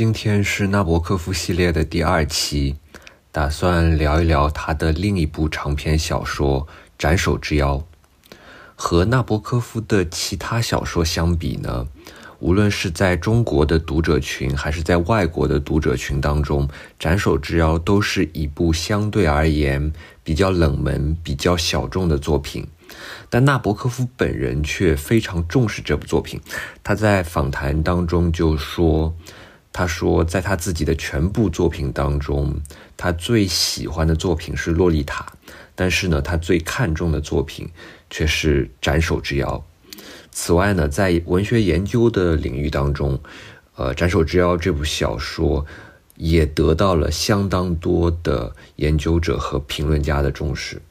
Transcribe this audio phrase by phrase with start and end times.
[0.00, 2.74] 今天是纳博科夫系列的第二期，
[3.30, 6.66] 打算聊一聊他的另一部长篇小说
[6.98, 7.74] 《斩首之妖》。
[8.74, 11.86] 和纳博科夫的其他小说相比呢，
[12.38, 16.66] 无论是在中国的读者群，还是在外国的读者群当中，
[16.98, 19.92] 《斩首之妖》都是一部相对而言
[20.24, 22.66] 比较冷门、比较小众的作品。
[23.28, 26.40] 但纳博科夫本人却非常重视这部作品。
[26.82, 29.14] 他在访谈当中就说
[29.72, 32.54] ：“他说，在他自己的全部作品当中，
[32.96, 35.24] 他最喜欢的作品是《洛丽塔》，
[35.74, 37.68] 但是呢，他最看重的作品
[38.10, 39.64] 却是《斩首之妖》。
[40.32, 43.18] 此外呢，在文学研究的领域当中，
[43.76, 45.64] 呃，《斩首之妖》这部小说
[46.16, 50.82] 也得到了相当多的研究者和评论家的重视。”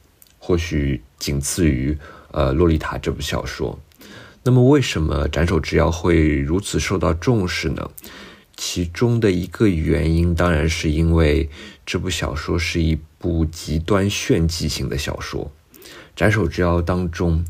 [0.42, 1.96] 或许仅次于
[2.30, 3.78] 呃《洛丽塔》这部小说。
[4.42, 7.90] 那么，为什么《斩首之妖》会如此受到重视呢？
[8.62, 11.48] 其中的一个原因，当然是因为
[11.86, 15.50] 这部小说是一部极端炫技型的小说，
[16.14, 17.42] 《斩首之妖》当中。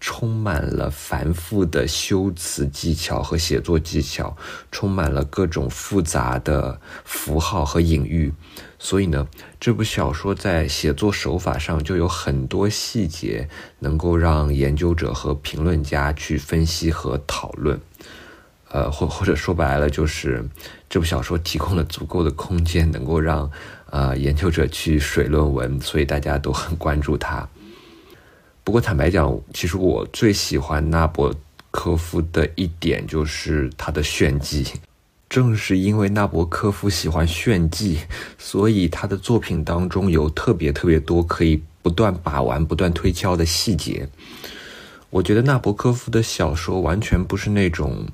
[0.00, 4.36] 充满了繁复的修辞技巧和写作技巧，
[4.70, 8.32] 充满了各种复杂的符号和隐喻，
[8.78, 9.26] 所以呢，
[9.58, 13.48] 这部小说在写作手法上就有很多细节
[13.80, 17.80] 能够让研究者和评论家去分析和讨论。
[18.70, 20.44] 呃，或或者说白了，就是
[20.88, 23.50] 这部小说提供了足够的空间，能够让
[23.90, 27.48] 呃研究者去水论文，所以大家都很关注它。
[28.62, 31.34] 不过坦白讲，其实我最喜欢纳博
[31.70, 34.66] 科夫的一点就是他的炫技。
[35.30, 38.00] 正是因为纳博科夫喜欢炫技，
[38.38, 44.08] 所以他的作品当中有特别特别多可以不断把玩、不断推敲的细节。
[45.10, 48.06] 我觉得纳博科夫的小说完全不是那种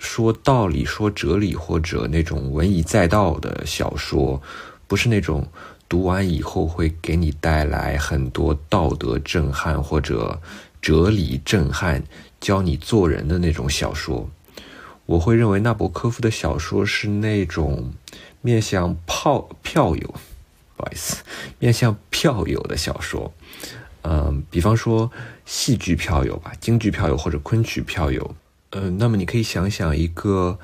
[0.00, 4.42] 说道理、说哲理或者那种文以载道的小说，
[4.88, 5.46] 不是那种。
[5.90, 10.40] 读完以后会给你带来很多道德震撼或者
[10.80, 12.00] 哲理震撼，
[12.40, 14.30] 教你做人的那种小说。
[15.06, 17.92] 我会认为纳博科夫的小说是那种
[18.40, 20.14] 面向炮票友，
[20.76, 21.24] 不好意思，
[21.58, 23.32] 面向票友的小说。
[24.02, 25.10] 嗯，比方说
[25.44, 28.36] 戏剧票友吧，京剧票友或者昆曲票友。
[28.70, 30.58] 嗯，那么你可以想想一个。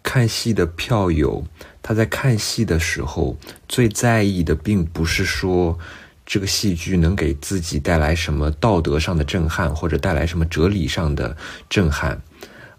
[0.00, 1.44] 看戏的票友，
[1.82, 3.36] 他在看戏的时候
[3.68, 5.78] 最在意的，并不是说
[6.24, 11.36] 这个戏剧能给自己带来什么道德上的震撼，或者带来什么哲理上的
[11.68, 12.22] 震撼，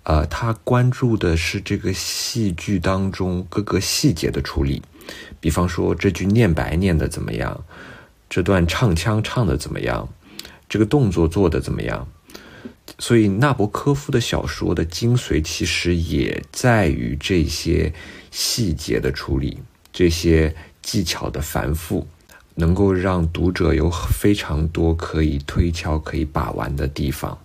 [0.04, 4.82] 呃，他关注的是这个戏剧当中各个细节的处理。
[5.40, 7.64] 比方说，这句念白念的怎么样，
[8.28, 10.10] 这段唱腔唱的怎么样，
[10.68, 12.08] 这个动作做的怎么样。
[12.98, 17.94] 所以，纳博科夫的小说的精髓其实也在于这些
[18.32, 19.60] 细节的处理，
[19.94, 22.08] 这些技巧的繁复，
[22.56, 27.38] 能够让读者有非常多可以推敲、可以把玩的地方。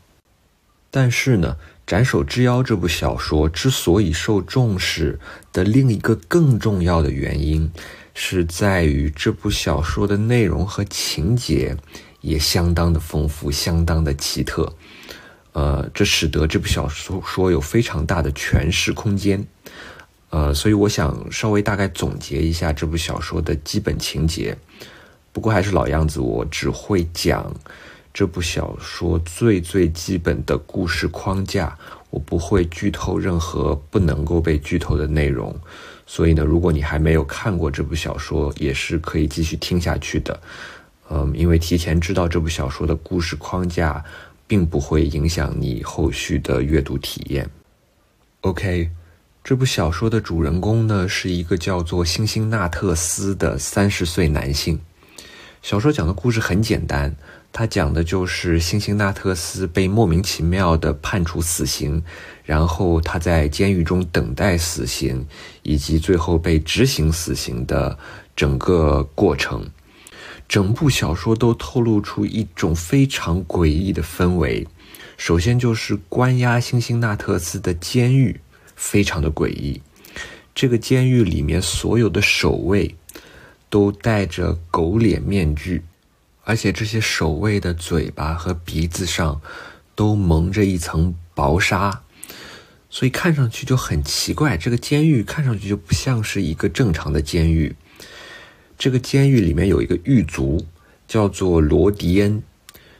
[0.90, 1.56] 但是呢，
[1.86, 5.18] 《斩首之妖》这部小说之所以受重视
[5.52, 7.70] 的另一个更重要的原因，
[8.14, 11.76] 是在于这部小说的内容和情节
[12.20, 14.72] 也相当的丰富，相当的奇特。
[15.54, 19.46] 呃，这使得这部小说说有非常大的诠释空间，
[20.30, 24.56] 呃，所以我想稍微大概总结一下这部小说的基本情节。
[25.32, 27.54] 不过还是老样子，我只会讲
[28.12, 31.78] 这部小说最最基本的故事框架，
[32.10, 35.56] 我不会剧透任何不能够被剧透的内容。
[36.04, 40.40] 所以呢，如果你还没有看过这部小说，也是可以继续听下去的。
[41.10, 44.04] 嗯，因为提前知道这部小说的故事框架。
[44.54, 47.50] 并不会影响你后续的阅读体验。
[48.42, 48.88] OK，
[49.42, 54.80] 这部小说的主人公呢是一个叫做辛辛纳特斯的三十岁男性。
[55.60, 57.16] 小说讲的故事很简单，
[57.52, 62.00] 他讲的就是辛辛纳特斯被莫名其妙的判处死刑，
[62.44, 65.26] 然后他在监狱中等待死刑，
[65.64, 67.98] 以及最后被执行死刑的
[68.36, 69.68] 整个过程。
[70.48, 74.66] 整部小说都透露出一种非常诡异的氛围。
[75.16, 78.40] 首先就是关押辛辛纳特斯的监狱
[78.74, 79.80] 非常的诡异，
[80.54, 82.94] 这个监狱里面所有的守卫
[83.70, 85.82] 都戴着狗脸面具，
[86.42, 89.40] 而且这些守卫的嘴巴和鼻子上
[89.94, 92.02] 都蒙着一层薄纱，
[92.90, 94.56] 所以看上去就很奇怪。
[94.56, 97.74] 这个监狱看上去就不像是一个正常的监狱。
[98.78, 100.64] 这个监狱里面有一个狱卒，
[101.06, 102.42] 叫做罗迪恩。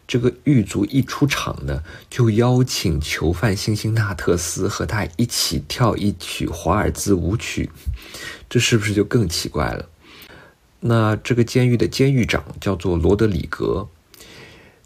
[0.06, 7.71] 这个狱卒一出场呢，就邀请囚犯辛辛纳特斯和他一起跳一曲华尔兹舞曲，
[8.50, 9.88] 这是不是就更奇怪了？
[10.81, 13.88] 那这个监狱的监狱长叫做罗德里格，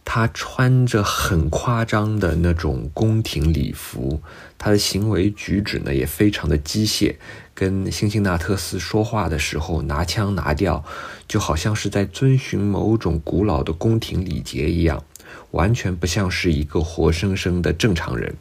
[0.05, 4.23] 他穿着很夸张的那种宫廷礼服，
[4.57, 7.17] 他的行为举止呢也非常的机械，
[7.59, 10.85] 跟辛辛纳特斯说话的时候拿腔拿调，
[11.27, 15.03] 就好像是在遵循某种古老的宫廷礼节一样。
[15.51, 18.37] 完全不像是一个活生生的正常人。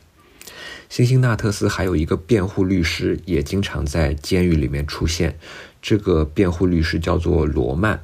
[0.87, 5.39] 辛辛纳特斯还有一个辩护律师，也经常在监狱里面出现。
[5.81, 8.03] 这个辩护律师叫做罗曼。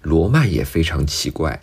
[0.00, 1.60] 罗曼也非常奇怪，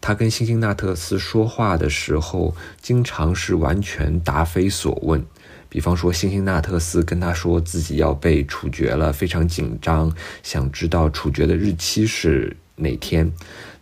[0.00, 5.24] 他跟辛辛纳特斯说话的时候，经常是完全答非所问。
[5.68, 13.30] 比方说，辛辛纳特斯跟他说自己要被处决了，非常紧张，想知道处决的日期是哪天。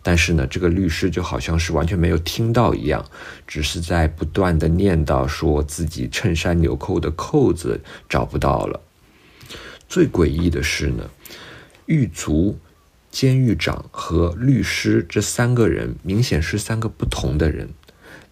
[0.03, 3.03] 但是呢，这个律师就好像是完全没有听到一样，
[3.47, 8.81] 只是在不断的念叨，说自己衬衫纽扣的扣子找不到了。
[9.89, 11.09] 最诡异的是呢，
[11.87, 12.59] 狱卒、
[13.11, 17.71] 监狱长和律师这三个人明显是三个不同的人，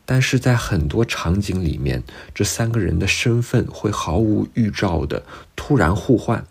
[0.05, 2.03] 但是在很多场景里面，
[2.35, 5.25] 这三个人的身份会毫无预兆的
[5.57, 6.45] 突然互换。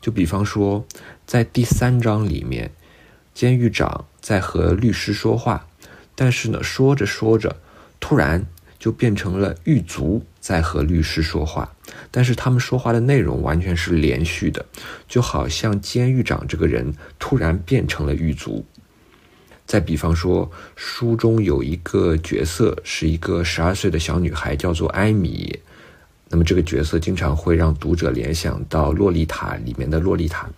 [0.00, 0.86] 就比方说，
[1.26, 2.70] 在第三章里面。
[3.34, 5.66] 监狱长在和律师说话，
[6.14, 7.56] 但是呢，说着说着，
[8.00, 8.46] 突然
[8.78, 11.70] 就变成了狱卒在和律师说话，
[12.10, 14.64] 但是他们说话的内容完全是连续的，
[15.06, 18.64] 就好像监狱长这个人突然变成了狱卒。
[19.66, 25.58] 再比方说，书中有一个角色是一个十二岁的小女孩，叫做艾米，
[26.28, 30.48] 那么这个角色经常会让读者联想到《洛丽塔》里面的洛丽塔。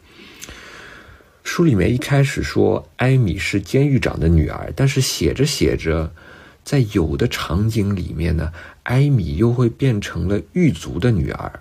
[1.43, 6.13] 书里面一开始说艾米是监狱长的女儿，但是写着写着，
[6.63, 8.53] 在有的场景里面呢，
[8.83, 11.61] 艾米又会变成了狱卒的女儿，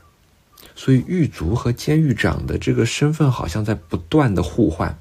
[0.76, 5.00] 所以狱卒和监狱长的这个身份好像在不断的互换。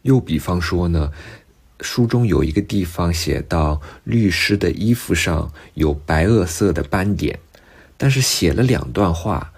[0.00, 1.12] 又比方说呢，
[1.82, 7.38] 书中有一个地方写到律师的衣服上有白垩色的斑点，
[7.96, 9.52] 但是写了两段话。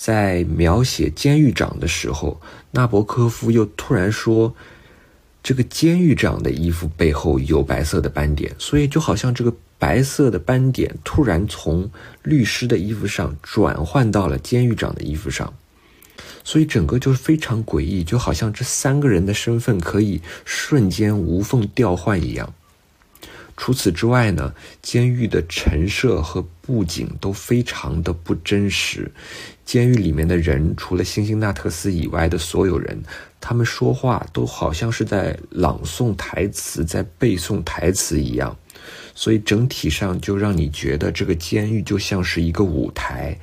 [0.00, 2.40] 在描写监狱长的时候，
[2.70, 4.54] 纳博科夫又突然说
[5.42, 11.90] ：“这个监狱长的衣服背后有白色的斑点，所以就好像这个白色的斑点突然从
[12.22, 15.52] 律师的衣服上转换到了监狱长的衣服上，
[16.48, 22.54] 所以整个就是非常诡异，就好像这三个人的身份可以瞬间无缝调换一样。
[23.54, 29.12] 除此之外呢，监狱的陈设和布景都非常的不真实。”
[29.66, 32.98] 监狱里面的人，除了辛辛纳特斯以外的所有人，
[33.42, 38.56] 他们说话都好像是在朗诵台词，在背诵台词一样，
[39.14, 43.38] 所以整体上就让你觉得这个监狱就像是一个舞台，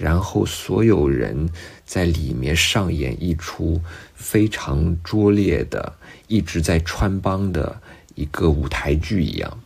[0.00, 1.46] 然后所有人
[1.84, 3.78] 在里面上演一出
[4.14, 5.92] 非常拙劣的、
[6.26, 7.78] 一直在穿帮的
[8.14, 9.60] 一个舞台剧一样。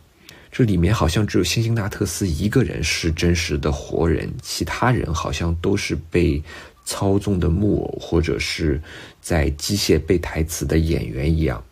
[0.51, 6.43] 这里面好像只有辛辛纳特斯一个人是真实的活人，其他人好像都是被
[6.83, 8.81] 操纵的木偶，或者是
[9.21, 11.63] 在机械背台词的演员一样，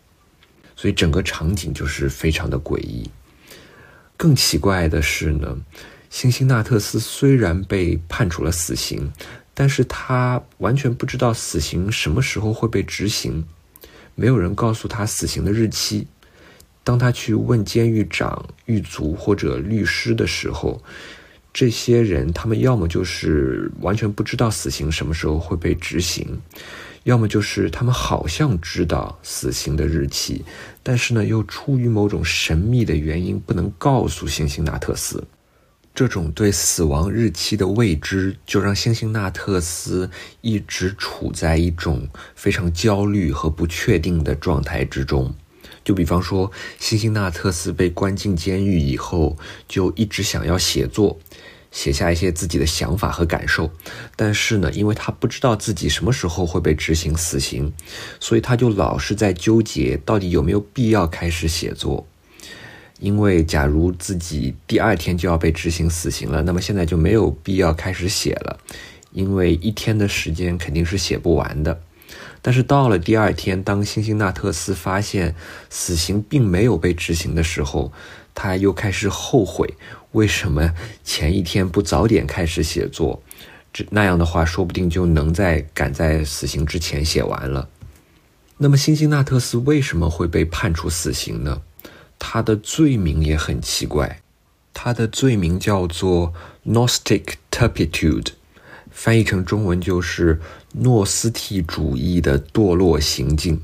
[0.76, 3.10] 所以整个场景就是非常的诡异。
[4.16, 5.58] 更奇怪的是呢，
[6.14, 9.12] 辛辛纳特斯虽然被判处了死刑，
[9.52, 13.44] 但是他完全不知道死刑什么时候会被执行，
[14.14, 16.06] 没有人告诉他死刑的日期。
[16.84, 20.80] 当他去问监狱长、狱卒或者律师的时候，
[21.52, 26.40] 这些人他们要么就是完全不知道死刑什么时候会被执行，
[27.06, 30.46] 要么就是他们好像知道死刑的日期，
[30.84, 35.24] 但是呢，又出于某种神秘的原因不能告诉辛辛纳特斯。
[35.96, 40.10] 这种对死亡日期的未知，就让辛辛纳特斯
[40.42, 45.36] 一直处在一种非常焦虑和不确定的状态之中。
[45.84, 51.20] 就比方说，辛辛纳特斯被关进监狱以后，就一直想要写作，
[51.72, 53.70] 写下一些自己的想法和感受。
[54.16, 57.72] 但是呢，因为他不知道自己什么时候会被执行死刑，
[58.20, 62.08] 所以他就老是在纠结，到底有没有必要开始写作。
[63.04, 68.58] 因为假如自己第二天就要被执行死刑了，那么现在就没有必要开始写了，
[69.12, 71.82] 因为一天的时间肯定是写不完的。
[72.42, 75.36] 但是到了第二天，当辛辛纳特斯发现
[75.70, 77.92] 死刑并没有被执行的时候，
[78.34, 79.74] 他又开始后悔，
[80.14, 83.22] 为什么前一天不早点开始写作？
[83.74, 87.68] 这那样的话，说不定就能在赶在死刑之前写完了。
[88.60, 91.62] 那么辛辛纳特斯为什么会被判处死刑呢？
[92.18, 94.22] 他的罪名也很奇怪，
[94.74, 96.34] 他的罪名叫做
[96.66, 98.28] Gnostic Turpitude，
[98.90, 100.40] 翻译成中文就是
[100.74, 103.62] 诺斯替主义的堕落行径。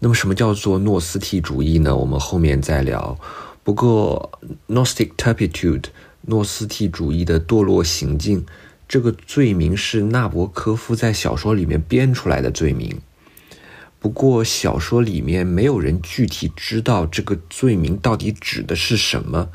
[0.00, 1.94] 那么，什么叫做诺斯替主义呢？
[1.94, 3.18] 我们后面再聊。
[3.62, 4.32] 不过
[4.66, 5.84] ，Gnostic Turpitude，
[6.22, 8.46] 诺斯替主义的堕落行径，
[8.88, 12.98] 这个罪名是纳博科夫在小说里面编出来的罪名。
[14.00, 19.50] 不过，小说里面没有人具体知道这个罪名到底指的是什么。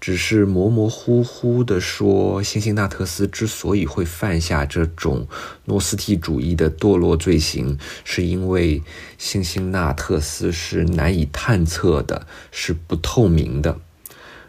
[0.00, 5.28] 只是模模糊糊的说，辛辛纳特斯之所以会犯下这种
[5.66, 8.82] 诺斯替主义的堕落罪行，是因为
[9.18, 13.78] 辛辛纳特斯是难以探测的，是不透明的。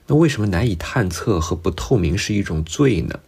[0.07, 3.19] 那为什么难以探测和不透明是一种罪呢？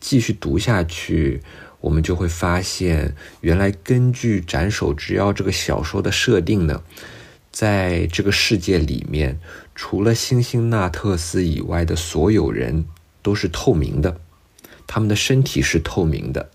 [0.00, 1.40] 继续读下去，
[1.80, 6.82] 我们就会发现，原来根据《斩首之妖》这个小说的设定呢，
[7.50, 9.40] 在这个世界里面。
[9.74, 12.84] 除了星星纳特斯以外的所有人
[13.22, 14.20] 都是透明的，
[14.86, 16.50] 他们的身体是透明的，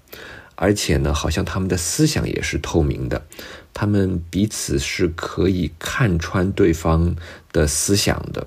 [0.54, 3.26] 而且呢，好像他们的思想也是透明的，
[3.74, 7.16] 他们彼此是可以看穿对方
[7.52, 8.46] 的思想的。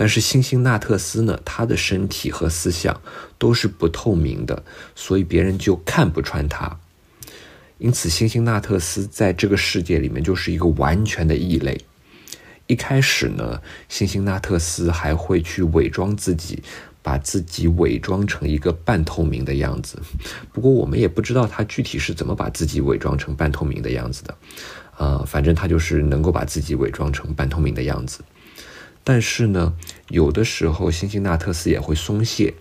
[0.00, 2.98] 但是星星纳特斯呢，他的身体和思想
[3.36, 4.64] 都是不透明的，
[4.94, 6.80] 所以别人就看不穿他。
[7.76, 11.78] 因此，星星纳特斯在这个世界里面就是一个完全的异类。
[12.66, 16.62] 一开始呢，辛辛纳特斯还会去伪装自己，
[17.02, 20.00] 把自己伪装成一个半透明的样子。
[20.50, 24.34] 不过我们也不知道他具体是怎么把自己伪装成半透明的样子的。
[24.96, 28.24] 呃，反正他就是能够把自己伪装成半透明的样子。
[29.02, 29.74] 但是呢，
[30.08, 32.54] 有的时候辛辛纳特斯也会松懈，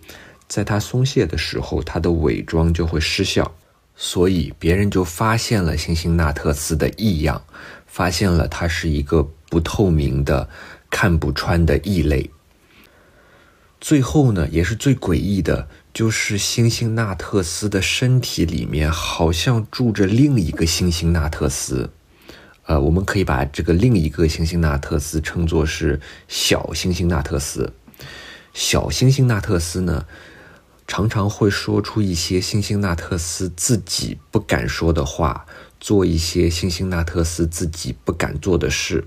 [0.47, 3.51] 在他松懈的时候，他的伪装就会失效，
[3.95, 7.41] 所以别人就发现了辛辛纳特斯的异样，
[7.85, 9.29] 发现了他是一个。
[9.51, 10.47] 不透明的、
[10.91, 12.29] 看不穿的异类。
[13.81, 21.89] 最后呢，也是最诡异的，就是星星纳特斯的身体里面好像住着另一个星星纳特斯。
[22.69, 27.73] 呃，我们可以把这个另一个星星纳特斯称作是小星星纳特斯。
[28.53, 30.05] 小星星纳特斯呢，
[30.85, 35.47] 常常会说出一些星星纳特斯自己不敢说的话，
[35.79, 39.03] 做一些星星纳特斯自己不敢做的事。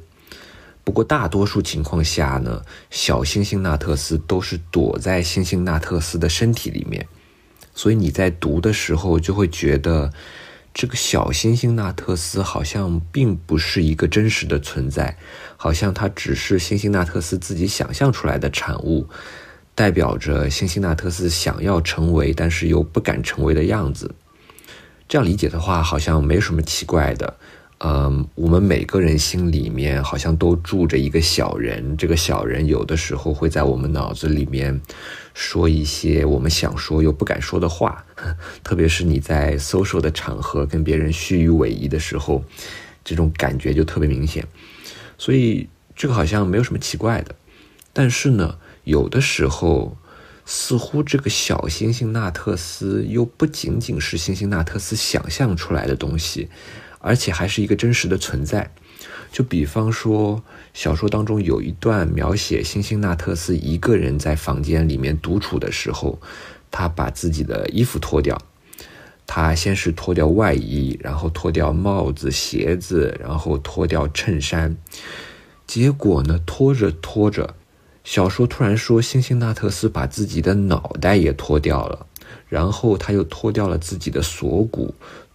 [0.82, 7.06] 不过，大多数情况下呢，小星星纳特斯都是躲在星星纳特斯的身体里面，
[7.76, 10.12] 所以你在读的时候就会觉得，
[10.74, 15.18] 这个小星星纳特斯好像并不是一个真实的存在，
[15.56, 19.06] 好像它只是星星纳特斯自己想象出来的产物，
[19.74, 24.14] 代表着星星纳特斯想要成为但是又不敢成为的样子。
[25.06, 27.36] 这样理解的话，好像没什么奇怪的。
[27.84, 34.80] 嗯，我们每个人心里面好像都住着一个小人，这个小人有的时候会在我们脑子里面
[35.34, 38.04] 说一些我们想说又不敢说的话，
[38.62, 42.44] 特别是你在 social 的场合跟别人虚与委蛇的时候，
[43.04, 44.46] 这种感觉就特别明显。
[45.18, 47.34] 所以这个好像没有什么奇怪的，
[47.92, 49.96] 但是呢，有的时候
[50.46, 56.48] 似乎这个小星星纳特斯又不仅仅是星星纳特斯想象出来的东西。
[57.02, 58.70] 而且还是一个真实的存在，
[59.32, 60.40] 就比方说，
[60.72, 66.20] 小说当中有一段描写辛辛纳特斯一个人在房间里面独处的时候，
[66.70, 68.40] 他把自己的衣服脱掉，
[69.26, 74.76] 他先是脱掉外衣，然后脱掉帽子、鞋子，然后脱掉衬衫，
[75.66, 77.56] 结果呢，脱着脱着，
[78.04, 82.06] 小说突然说辛辛纳特斯把自己的脑袋也脱掉了，
[82.48, 84.94] 然后他又脱掉了自己的锁骨。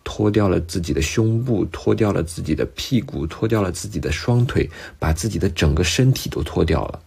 [0.10, 7.02] 脱掉了自己的胸部，脱掉了自己的屁股，脱掉了自己的双腿，把自己的整个身体都脱掉了，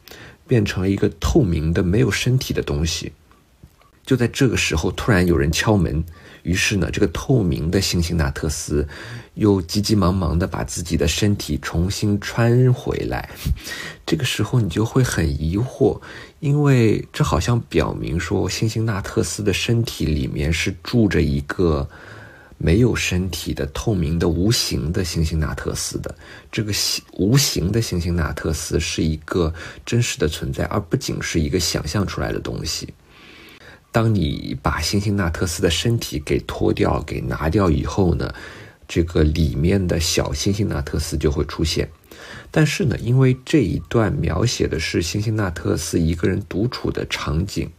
[0.47, 3.11] 变成了一个透明的、没有身体的东西。
[4.04, 6.04] 就在这个时候，突然有人敲门，
[6.42, 8.87] 于是呢，这个透明的星星纳特斯
[9.35, 13.30] 又急急忙忙的把自己的身体重新穿回来。
[14.04, 15.99] 这个时候，你就会很疑惑，
[16.40, 21.88] 因为这好像表明说，星星纳特斯的身体里面是住着一个。
[22.62, 26.14] 没有身体的透明的无形的星星纳特斯的
[26.52, 26.71] 这个
[27.12, 29.52] 无形的星星纳特斯是一个
[29.87, 32.93] 真实的存在，而不仅是一个想象出来的东西。
[33.90, 38.31] 当你把星星纳特斯的身体给脱掉、给拿掉以后呢，
[38.87, 41.88] 这个里面的小星星纳特斯就会出现。
[42.50, 47.71] 但是呢，因为这一段描写的是星星纳特斯一个人独处的场景，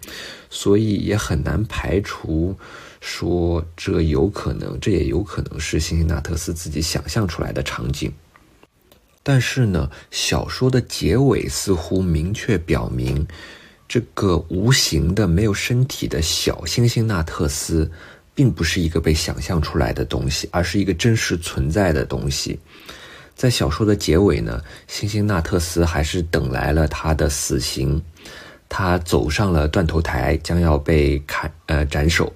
[0.50, 2.57] 所以也很难排除。
[3.01, 8.10] 说这有可能，这也有可能是辛辛纳特斯自己想象出来的场景。
[9.24, 13.27] 但是呢，小说的结尾似乎明确表明，
[13.88, 17.91] 这个无形的、没有身体的小星星纳特斯，
[18.34, 22.58] 并不是一个被想象出来的东西，而是一个真实存在的东西。
[23.36, 28.01] 在小说的结尾呢，星星纳特斯还是等来了他的死刑，
[28.70, 32.31] 他走上了断头台，将要被砍呃斩首。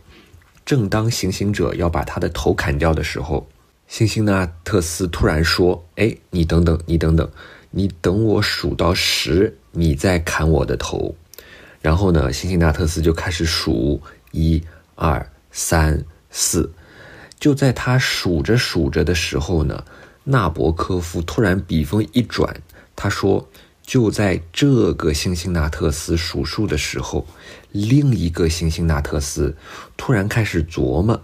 [0.65, 3.47] 正当行刑者要把他的头砍掉的时候，
[3.87, 7.29] 星星纳特斯突然说：“哎，你等等，你等等，
[7.69, 11.15] 你等我数到十，你再砍我的头。”
[11.81, 14.63] 然后呢，辛辛纳特斯就开始数一
[14.95, 16.71] 二三四。
[17.39, 19.85] 就在他数着数着的时候呢，
[20.23, 22.59] 纳博科夫突然笔锋一转，
[22.95, 23.47] 他说
[23.85, 27.25] ：“就在这个星星纳特斯数数的时候，
[27.71, 29.55] 另一个星星纳特斯
[29.95, 31.21] 突然开始琢磨。”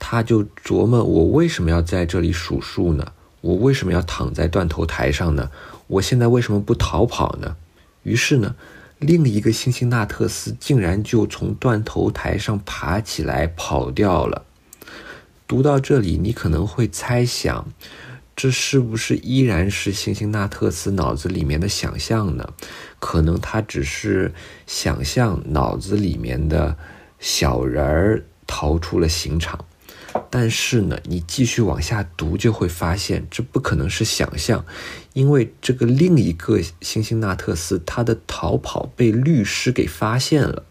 [0.00, 3.12] 他就琢磨：我为什么要在这里数数呢？
[3.40, 5.50] 我为什么要躺在断头台上呢？
[5.88, 7.56] 我现在为什么不逃跑呢？
[8.04, 8.54] 于是呢，
[9.00, 14.44] 另一个星星纳特斯竟然就从断头台上爬起来跑掉了。
[15.48, 17.66] 读到这里，你可能会猜想，
[18.38, 22.54] 这是不是依然是星星纳特斯脑子里面的想象呢？
[23.00, 24.32] 可能他只是
[24.64, 26.76] 想象脑子里面的
[27.18, 29.64] 小人儿逃出了刑场。
[30.30, 34.64] 但是呢，你继续往下读就会发现，这不可能是想象，
[35.14, 40.62] 因为这个另一个星星纳特斯他的逃跑被律师给发现了，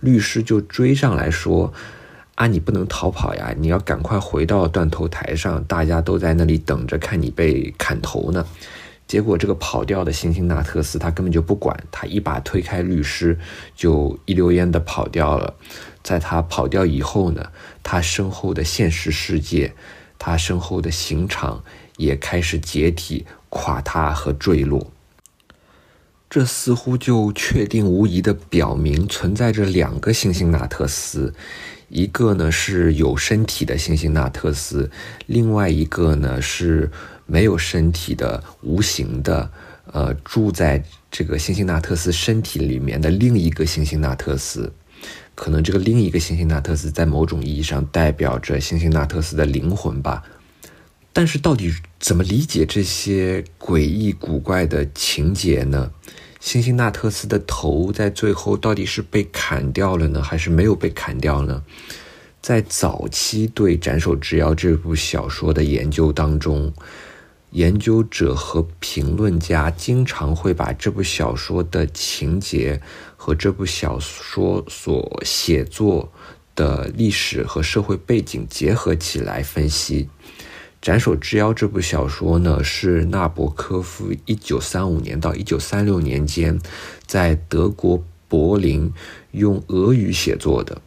[0.00, 1.72] 律师就追上来说
[2.38, 8.46] ：“啊，你不能逃跑呀，你要赶快回到断头台上，大家都在那里等着看你被砍头呢。”
[9.08, 13.36] 结果这个跑掉的星星纳特斯他根本就不管，他一把推开律师，
[13.74, 15.52] 就一溜烟的跑掉了。
[16.04, 17.44] 在他跑掉以后呢，
[17.82, 19.72] 他身后的现实世界，
[20.16, 21.64] 他身后的刑场
[21.96, 24.92] 也开始解体、垮塌和坠落。
[26.30, 31.32] 这似乎就确定无疑的表明存在着两个星星纳特斯，
[31.88, 34.90] 一个呢是有身体的星星纳特斯，
[35.26, 36.90] 另外一个呢是
[37.24, 39.50] 没有身体的无形的，
[39.92, 44.70] 呃，住在这个星星纳特斯身体里面的另一个星星纳特斯。
[45.34, 50.22] 可能这个另一个星星纳特斯在某种意义上代表着星星纳特斯的灵魂吧，
[51.18, 55.90] 但是到底怎么理解这些诡异古怪的情节呢？
[56.38, 61.60] 辛辛纳特斯的头在最后到底是被砍掉了呢，还是没有被砍掉呢？
[62.40, 66.72] 在早期对《斩首之妖》这部小说的研究当中。
[67.50, 72.80] 研究者和评论家经常会把这部小说的情节
[73.16, 76.12] 和这部小说所写作
[76.54, 80.04] 的历史和社会背景结合起来分析。
[80.80, 86.58] 《斩首之妖》这部小说呢，是纳博科夫1935年到1936年间
[87.04, 88.92] 在德国柏林
[89.32, 90.80] 用俄语写作的。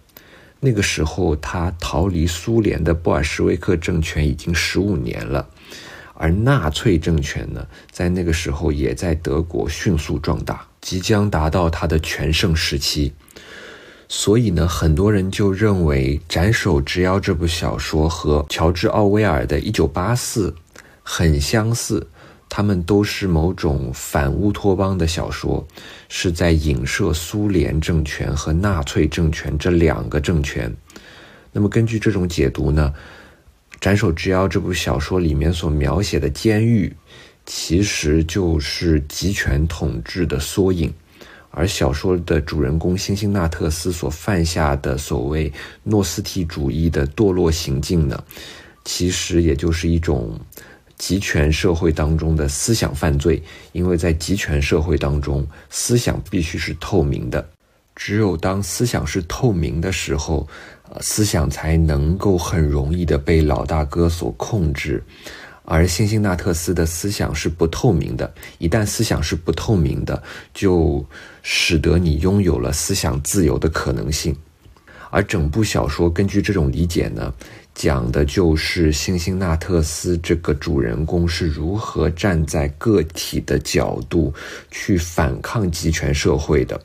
[0.62, 5.49] 那个时候，他逃离苏联的布尔什维克政权已经十五年了。
[6.13, 13.12] 而纳粹政权呢，在那个时候也在德国迅速壮大，即将达到它的全盛时期。
[14.13, 20.52] 所以呢，很多人就认为《斩首之妖》这部小说和乔治·奥威尔的《一九八四》
[21.02, 22.06] 很相似，
[22.50, 25.65] 他们都是某种反乌托邦的小说，
[26.10, 30.76] 是在影射苏联政权和纳粹政权这两个政权。
[31.54, 32.93] 那么，根据这种解读呢？
[33.80, 36.93] 《斩首之妖》这部小说里面所描写的监狱，
[37.45, 40.93] 其实就是集权统治的缩影，
[41.52, 45.52] 而小说的主人公辛辛纳特斯所犯下的所谓
[45.84, 48.24] 诺斯替主义的堕落行径呢，
[48.84, 50.40] 其实也就是一种
[50.98, 53.42] 集权社会当中的思想犯罪，
[53.74, 57.48] 因为在集权社会当中，思想必须是透明的，
[57.96, 60.48] 只有当思想是透明的时候。
[60.94, 65.02] 呃思想才能够很容易的被老大哥所控制，
[65.73, 68.29] 而辛辛纳特斯的思想是不透明的。
[68.57, 70.21] 一旦思想是不透明的，
[70.53, 71.05] 就
[71.43, 74.36] 使得你拥有了思想自由的可能性。
[75.12, 77.34] 而整部小说根据这种理解呢，
[77.73, 84.34] 讲的就是辛辛纳特斯这个主人公是如何站在个体的角度
[84.71, 86.77] 去反抗集权社会的。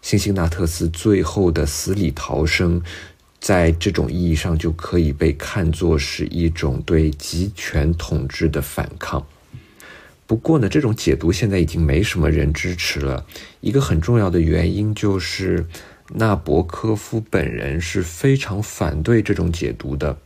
[0.00, 2.80] 辛辛纳特斯最后的死里逃生。
[3.40, 9.24] 在这种意义上，就可以被看作是一种对集权统治的反抗。
[10.26, 13.24] 不过呢，这种解读现在已经没什么人支持了。
[13.60, 15.64] 一个很重要的原因就是，
[16.14, 20.18] 纳博科夫本人是非常反对这种解读的。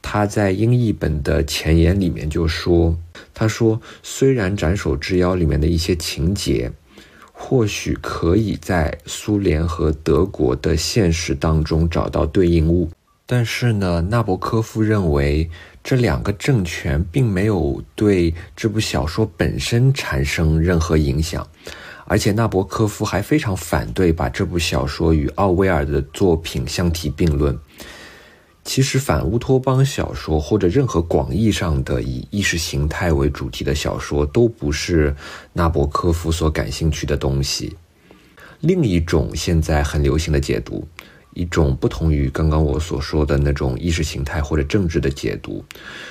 [0.00, 2.98] 他在英译本的前言里面就说
[3.34, 6.72] ：“他说，虽然《斩首之妖》里面的一些情节，
[7.40, 12.90] 或许可以在苏联和德国的现实当中找到对应物，
[13.24, 15.48] 但是呢，纳博科夫认为
[15.82, 21.46] 这两个政权并没有对这部小说本身产生任何影响。”
[22.10, 27.56] 而且纳博科夫还非常反对把这部小说与奥威尔的作品相提并论。
[28.68, 35.16] 其实反乌托邦小说或者任何广义上的以意识形态为主题的小说都不是
[35.54, 37.74] 纳博科夫所感兴趣的东西。
[38.60, 40.86] 另一种现在很流行的解读，
[41.32, 45.64] 一种不同于刚刚我所说的那种意识形态或者政治的解读，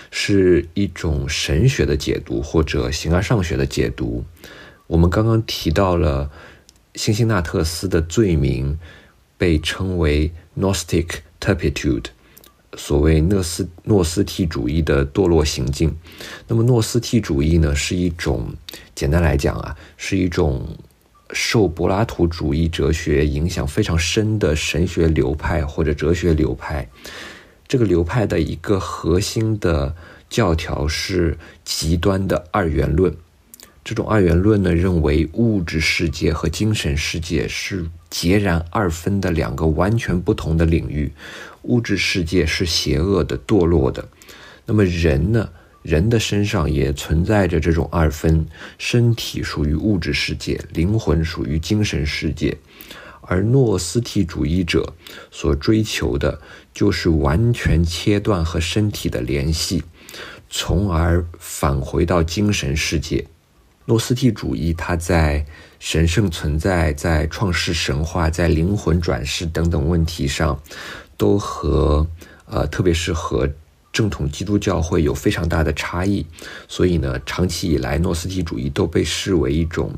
[0.09, 4.25] 是一种神学的解读或者形而上学的解读。
[4.87, 6.31] 我们刚刚提到了
[6.95, 8.79] 辛辛那特斯的罪名，
[9.37, 12.05] 被称为 Gnostic turpitude，
[12.77, 15.93] 所谓诺斯诺斯替主义的堕落行径。
[16.47, 18.53] 那么诺斯替主义呢，是一种
[18.95, 20.65] 简单来讲啊，是一种
[21.33, 26.87] 受柏拉图主义哲学影响非常深的神学流派或者哲学流派。
[27.67, 29.93] 这个流派的一个核心的
[30.29, 33.13] 教条是极端的二元论。
[33.87, 41.09] 这种二元论呢，认为物质世界和精神世界是截然二分的两个完全不同的领域。
[41.61, 44.05] 物质世界是邪恶的、堕落的。
[44.65, 45.49] 那么人呢？
[45.83, 48.45] 人的身上也存在着这种二分：
[48.77, 52.57] 身体属于物质世界，灵魂属于精神世界。
[53.21, 54.93] 而诺斯替主义者
[55.31, 56.41] 所追求的，
[56.73, 59.81] 就是完全切断和身体的联系，
[60.49, 63.25] 从而返回到精神世界。
[63.89, 65.45] 诺斯替主义，它在
[65.79, 70.61] 神圣存在、在创世神话、在灵魂转世等等问题上，
[71.15, 72.05] 都和
[72.47, 73.49] 呃，特别是和
[73.93, 76.25] 正统基督教会有非常大的差异。
[76.67, 79.93] 所以呢，长期以来，诺斯替主义都被视为一种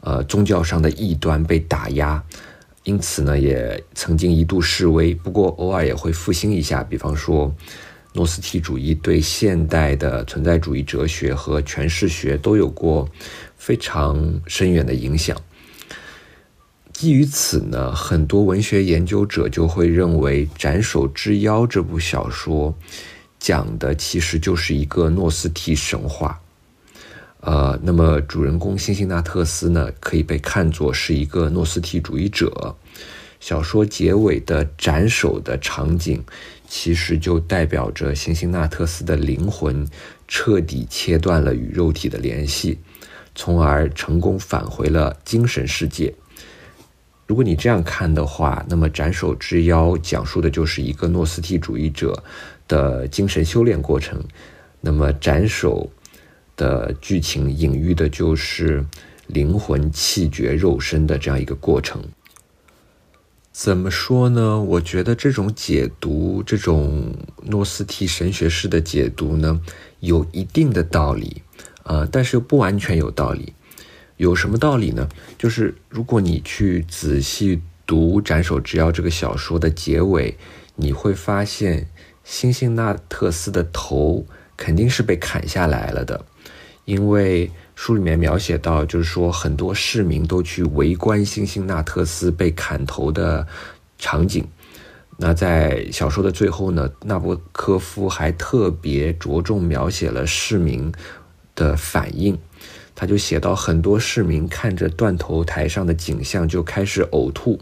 [0.00, 2.24] 呃宗教上的异端，被打压。
[2.84, 6.82] 因此呢，也曾经一度示威，不过偶尔也会复兴一下。
[6.82, 7.54] 比方说。
[8.18, 13.08] 诺斯替主义对现代的存在主义哲学和诠释学都有过
[13.56, 15.40] 非常深远的影响。
[16.92, 22.74] 基于此呢，很多文学研究者就会认为，《斩首之妖》这部小说
[23.38, 26.40] 讲的其实就是一个诺斯替神话。
[27.38, 32.74] 呃，那么主人公辛辛纳特斯呢，可以被看作是一个诺斯替主义者。
[33.38, 36.20] 小说结尾的斩首的场景。
[36.68, 39.86] 其实就代表着辛辛纳特斯的灵魂
[40.28, 42.78] 彻底切断了与肉体的联系，
[43.34, 46.12] 从而成功返回了精神世界。
[47.26, 52.22] 如果你这样看的话，那么《斩首之妖》讲述的就是一个诺斯替主义者
[52.66, 54.22] 的精神修炼过程，
[54.80, 55.90] 那么斩首
[56.56, 58.84] 的剧情隐喻的就是
[59.26, 62.02] 灵魂气绝肉身的这样一个过程。
[63.60, 64.60] 怎么说呢？
[64.60, 69.60] 我觉得这种解读，这种诺斯替神学式的解读呢，
[69.98, 71.42] 有一定的道理，
[71.82, 73.52] 呃，但是又不完全有道理。
[74.16, 75.08] 有什么道理呢？
[75.36, 80.38] 就是如果你去仔细读《斩首之妖》这个小说的结尾，
[80.76, 81.88] 你会发现，
[82.22, 84.24] 辛辛那特斯的头
[84.56, 86.24] 肯定是被砍下来了的，
[86.84, 87.50] 因为。
[87.80, 93.46] 书里面描写到，就是说很多市民都去围观辛辛那特斯被砍头的
[93.98, 94.44] 场景。
[95.16, 100.92] 那在小说的最后呢，纳博科夫还特别着重描写了市民
[101.54, 102.36] 的反应。
[102.96, 107.60] 他就写到，很多市民看着断头台上的景象就开始呕吐。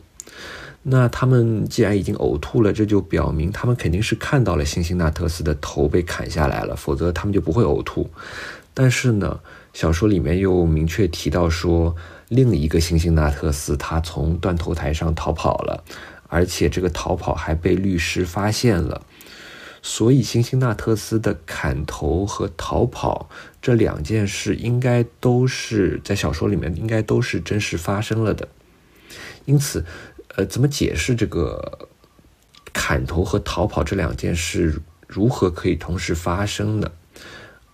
[0.82, 8.08] 那他们既然已经呕吐了，这就表明他们肯定是看到了辛辛那特斯的头被砍下来了，否则他们就不会呕吐。
[8.72, 9.38] 但是呢？
[9.76, 11.94] 小说里面又明确提到说，
[12.28, 15.84] 另一个星星纳特斯他从断头台上逃跑了，
[16.28, 19.02] 而且这个逃跑还被律师发现了。
[19.82, 23.28] 所以，星星纳特斯的砍头和逃跑
[23.60, 28.48] 这两件事，应该都是在小说里面应该都是真实发生了的。
[29.44, 29.84] 因此，
[30.36, 31.86] 呃，怎么解释这个
[32.72, 36.90] 砍头和逃跑这两件事如何可以同时发生呢？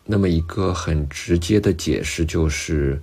[0.05, 3.01] 那么一个很直接的解释就是，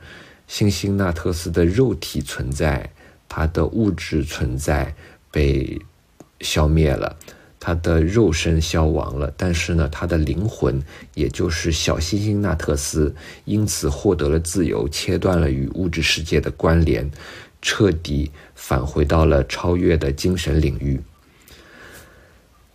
[0.48, 2.92] 辛辛那特斯的肉体存在，
[3.28, 4.94] 他的物质存在
[5.32, 5.80] 被
[6.42, 7.18] 消灭了，
[7.60, 10.82] 他的肉身消亡了，但是呢，他的灵魂，
[11.14, 17.10] 也就是小辛辛那特斯，因此获得了自由，切断了与物质世界的关联，
[17.62, 21.00] 彻底返回到了超越的精神领域。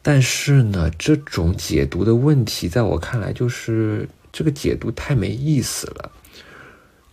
[0.07, 6.13] 但是呢，这种解读的问题，在我看来，就是这个解读太没意思了。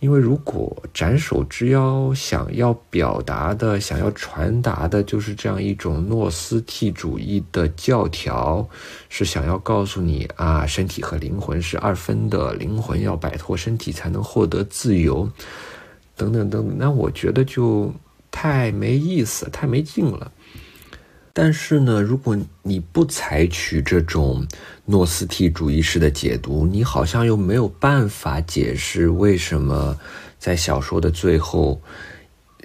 [0.00, 8.68] 因为如果斩首之妖想要表达的、想要传达的，就是这样一种诺斯替主义的教条，
[9.08, 15.26] 是想要告诉你啊，身体和灵魂是二分的，灵魂要摆脱身体才能获得自由，
[16.14, 17.90] 等等等，那我觉得就
[18.30, 20.30] 太没意思、太没劲了。
[21.32, 24.46] 但是呢，如果你不采取这种
[24.84, 29.98] 诺斯替主义式的解读，你好像又没有办法解释为什么
[30.38, 31.80] 在小说的最后，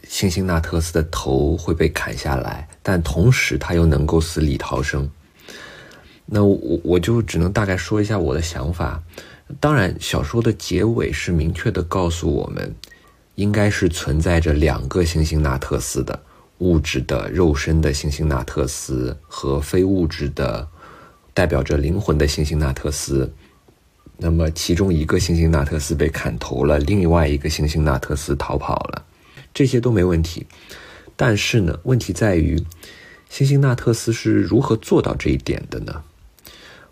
[0.08, 5.10] 星星纳特斯的头会被砍下来，但同时他又能够死里逃生。
[6.25, 9.01] 那我我就只能大概说一下我的想法。
[9.62, 12.75] 当然，小说的结尾是明确的告诉我们，
[13.36, 16.19] 应该是存在着两个星星纳特斯的。
[16.59, 20.67] 物质的肉身的星星纳特斯和非物质的
[21.33, 23.31] 代表着灵魂的星星纳特斯，
[24.17, 29.05] 那么其中一个星星纳特斯被砍头了，另外一个星星纳特斯逃跑了，
[29.53, 30.45] 这些都没问题。
[31.15, 32.63] 但是呢，问题在于
[33.29, 36.01] 星星纳特斯是如何做到这一点的呢？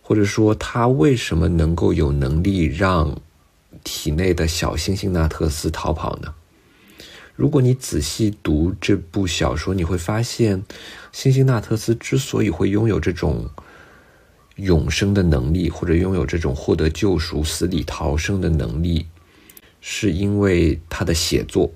[0.01, 3.19] 或者说，他为什么能够有能力让
[3.83, 6.31] 体内的小星星纳特斯逃跑呢？
[7.35, 10.63] 如果你仔细读这部小说，你会发现，
[11.11, 13.49] 辛辛纳特斯之所以会拥有这种
[14.55, 19.07] 永生的能力，或者拥有这种获得救赎、死里逃生的能力，
[19.81, 21.71] 是因为他的写作。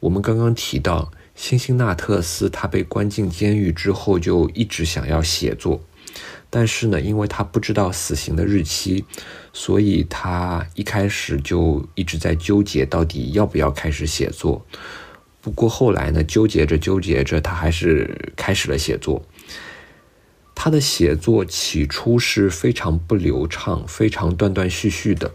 [0.00, 5.80] 我们刚刚提到，辛辛纳特斯他被关进监狱之后，就一直想要写作。
[6.48, 9.04] 但是呢，因为他不知道死刑的日期，
[9.52, 14.66] 所以他一开始就一直在纠结到底要不要开始写作。
[15.40, 19.22] 不过后来呢，纠结着纠结着，他还是开始了写作。
[20.54, 25.32] 他的写作起初是非常不流畅、非常断断续续的，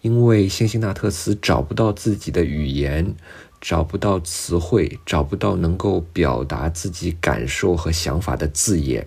[0.00, 3.14] 因为辛辛纳特斯找不到自己的语言，
[3.60, 9.06] 找不到词汇，找不到能够表达自己感受和想法的字眼。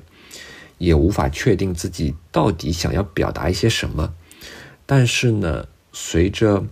[0.82, 4.16] 也无法确定自己到底想要表达一些什么，
[4.88, 6.66] 但是呢，随着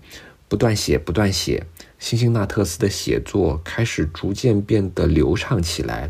[0.48, 1.67] 不断写、不断写，
[2.00, 6.10] 辛辛纳特斯的写作开始逐渐变得流畅起来，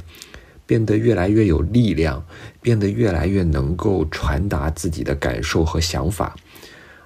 [0.65, 2.25] 变得越来越有力量，
[2.61, 6.37] 变得越来越能够传达自己的感受和想法，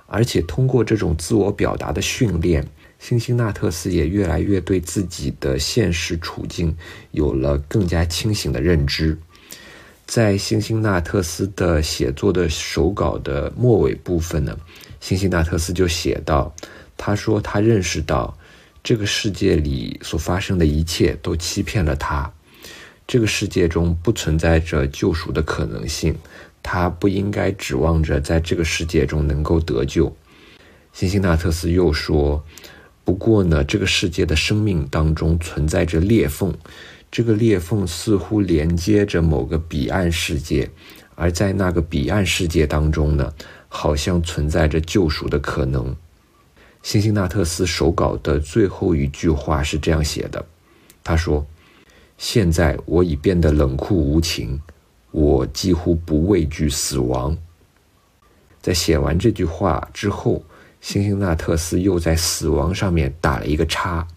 [0.05, 2.67] 而且通过这种自我表达的训练，
[2.99, 6.77] 辛辛纳特斯也越来越对自己的现实处境
[7.09, 9.17] 有了更加清醒的认知。
[10.05, 14.55] 在辛辛那特斯的写作的手稿的末尾部分呢，
[14.99, 16.53] 辛辛那特斯就写到
[16.97, 18.37] ：“他说他认识到，
[18.83, 22.31] 这个世界里所发生的一切都欺骗了他，
[23.07, 26.13] 这个世界中不存在着救赎的可能性，
[26.61, 30.13] 他不应该指望着在这个世界中能够得救。”
[30.91, 32.43] 辛辛那特斯又说
[33.03, 36.53] ：“不过呢，这个世界的生命当中存在着裂缝。”
[37.13, 40.67] 这个裂缝似乎连接着某个彼岸世界，
[41.13, 43.31] 而在那个彼岸世界当中呢，
[43.67, 45.95] 好像存在着救赎的可能。
[46.81, 50.43] 辛辛纳特斯手稿的最后一句话是这样写的
[51.05, 51.45] ：“他说，
[52.17, 54.59] 现在我已变得冷酷无情，
[55.11, 57.37] 我几乎不畏惧死亡。”
[58.59, 60.43] 在写完这句话之后，
[60.81, 64.07] 辛辛纳特斯又在死亡上面打了一个叉。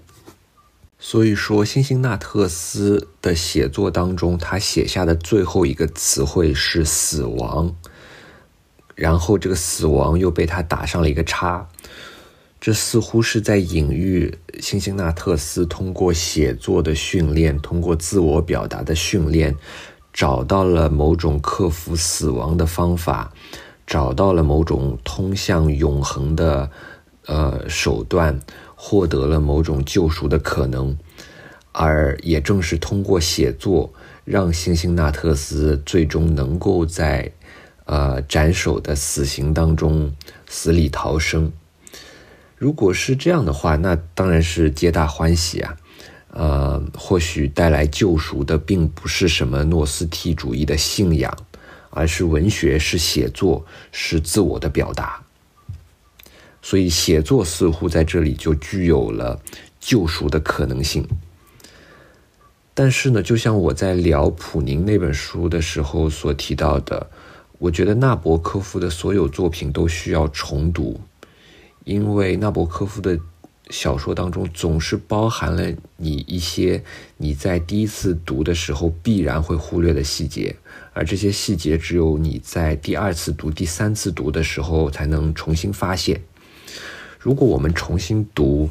[0.98, 7.76] 所以说，辛辛纳特斯的写作当中，他写下的最后一个词汇是“死亡”，
[8.96, 11.68] 然后这个“死亡”又被他打上了一个叉，
[12.58, 19.54] 这似乎是在隐喻辛辛纳特斯通过写作的训练，通过自我表达的训练，
[20.14, 23.34] 找到了某种克服死亡的方法，
[23.86, 26.70] 找到了某种通向永恒的
[27.26, 28.40] 呃手段。
[28.88, 30.96] 获得了某种救赎的可能，
[31.72, 33.92] 而也正是通过写作，
[34.24, 37.32] 让星星纳特斯最终能够在
[37.86, 40.14] 呃斩首的死刑当中
[40.48, 41.50] 死里逃生。
[42.56, 45.76] 如果是这样的话，那当然是皆大欢喜啊！
[46.28, 51.36] 呃，或许带来救赎的并不是什么诺斯替主义的信仰，
[51.90, 55.25] 而是文学，是写作，是自我的表达。
[56.68, 59.40] 所以，写作似乎在这里就具有了
[59.78, 61.06] 救赎的可能性。
[62.74, 67.08] 但是呢，就像我在聊普宁那本书的时候所提到的，
[67.58, 71.00] 我觉得纳博科夫的所有作品都需要重读，
[71.84, 73.16] 因为纳博科夫的
[73.70, 76.82] 小说当中总是包含了你一些
[77.16, 80.56] 你在第一次读的时候必然会忽略的细节，
[80.92, 86.20] 而这些细节只有你在第二次读、第三次读的时候才能重新发现。
[87.26, 88.70] 如果我们重新读，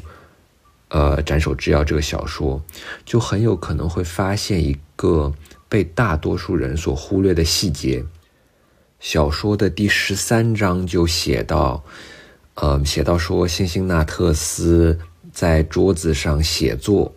[0.88, 2.58] 呃，《斩首之妖》这个小说，
[3.04, 5.30] 就很有可能会发现一个
[5.68, 8.02] 被大多数人所忽略的细节。
[8.98, 11.84] 小说的第十三章就写到。
[12.54, 14.98] 呃，写到说，辛辛那特斯
[15.30, 17.14] 在桌子上写作，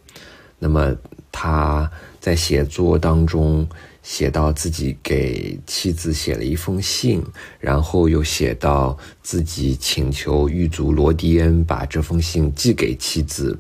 [0.58, 0.93] 那么
[1.32, 3.65] 他在写作当中
[4.10, 7.24] 写到自己给妻子写了一封信，
[7.60, 13.56] 然后又写到自己请求狱卒罗迪恩把这封信寄给妻子，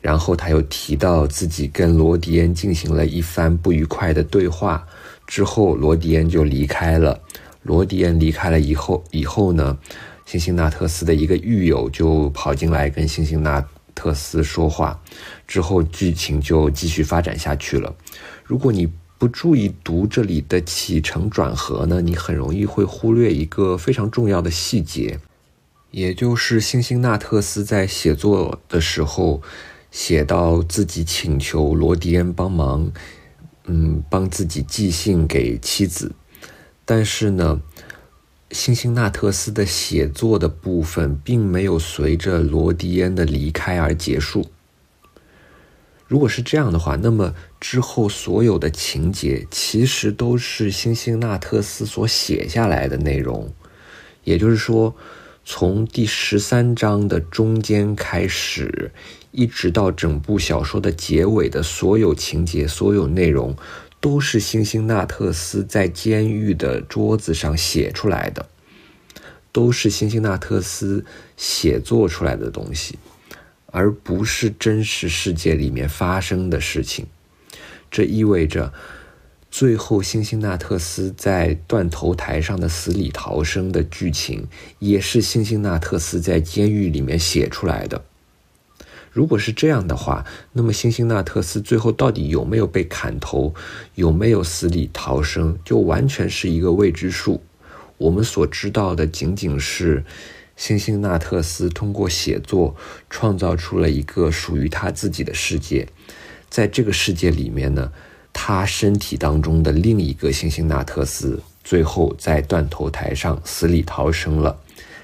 [0.00, 4.86] 然后他又提到自己跟罗迪恩进行了一番不愉快的对话，
[5.26, 7.20] 之后罗迪恩就离开了。
[7.64, 9.76] 罗迪恩离开了以后，以后呢？
[10.24, 14.98] 辛辛那特斯的一个狱友就跑进来跟辛辛那特斯说话，
[15.48, 17.92] 之后剧情就继续发展下去了。
[18.44, 25.18] 如果你不注意读这里的起承转合呢，你很容易会忽略一个非常重要的细节，
[25.90, 29.42] 也就是辛辛那特斯在写作的时候
[29.90, 32.92] 写到自己请求罗迪恩帮忙，
[33.66, 36.12] 嗯，帮自己寄信给妻子，
[36.84, 37.60] 但是呢。
[38.50, 44.46] 辛辛那特斯的写作的部分并没有随着罗迪恩的离开而结束。
[46.14, 53.52] 如果是这样的话，那么之后所有的情节其实都是辛辛那特斯所写下来的内容。
[54.22, 54.94] 也就是说，
[55.44, 58.92] 从第十三章的中间开始，
[59.32, 63.56] 一直到整部小说的结尾的所有情节、所有内容。
[64.00, 68.46] 都是辛辛那特斯在监狱的桌子上写出来的，
[69.50, 71.04] 都是辛辛那特斯
[71.36, 73.00] 写作出来的东西，
[73.74, 77.06] 而不是真实世界里面发生的事情。
[77.90, 78.72] 这意味着，
[79.50, 84.46] 最后辛辛那特斯在断头台上的死里逃生的剧情，
[84.78, 88.04] 也是辛辛那特斯在监狱里面写出来的。
[89.10, 93.52] 如果是这样的话，那么辛辛那特斯最后到底有没有被砍头，
[93.96, 97.42] 有没有死里逃生，就完全是一个未知数。
[97.98, 100.04] 我们所知道的仅仅是，
[100.56, 102.74] 辛辛那特斯通过写作
[103.10, 105.86] 创造出了一个属于他自己的世界，
[106.48, 107.92] 在这个世界里面呢，
[108.32, 114.56] 他身体当中的另一个辛辛那特斯最后在断头台上死里逃生了。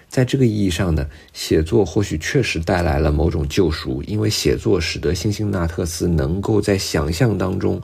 [0.09, 7.81] 在这个意义上呢，写作或许确实带来了某种救赎，因为写作使得辛辛那特斯能够在想象当中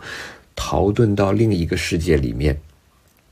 [0.57, 2.61] 逃遁到另一个世界里面。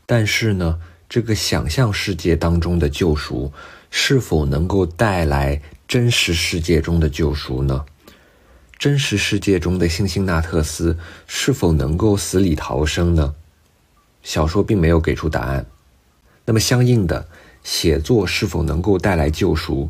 [0.06, 3.52] 但是呢，这个想象世界当中的救赎
[3.96, 7.84] 是否能够带来真实世界中的救赎呢？
[8.76, 13.36] 真实世界中的辛辛那特斯是否能够死里逃生呢？
[14.24, 15.64] 小说并没有给出答案。
[16.44, 17.28] 那么相应的。
[17.62, 19.88] 写作是否能够带来救赎？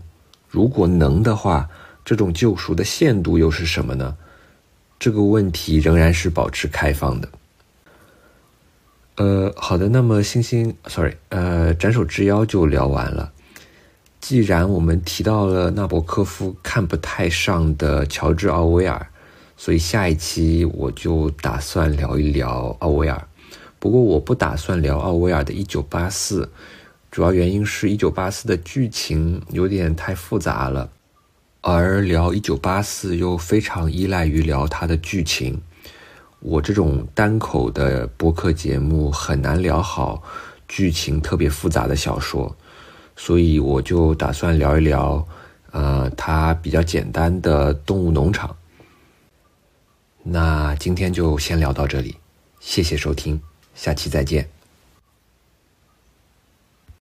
[0.48, 1.68] 如果能的话，
[2.04, 4.16] 这种救赎的限度又是什么呢？
[4.98, 7.28] 这个问题仍然是保持开放的。
[9.16, 13.32] 呃，好的，那么星星，sorry，呃，斩首之妖就聊完了。
[14.24, 19.06] 既然我们提到了纳博科夫看不太上的乔治奥威尔，
[19.54, 23.28] 所以下一期我就打算聊一聊奥威尔。
[23.78, 26.44] 不过我不打算聊奥威尔的《一九八四》。
[27.10, 30.88] 主要原因是《一九八四》的剧情有点太复杂了，
[31.60, 35.60] 而聊《一九八四》又非常依赖于聊它的剧情。
[36.40, 40.22] 我这种单口的播客节目很难聊好
[40.66, 42.56] 剧情特别复杂的小说，
[43.16, 45.27] 所以我就打算聊一聊，
[45.70, 48.50] 呃，它比较简单的《动物农场》。
[50.22, 52.16] 那今天就先聊到这里，
[52.61, 53.40] 谢谢收听，
[53.74, 54.53] 下期再见。